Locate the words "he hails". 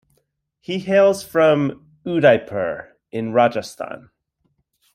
0.59-1.23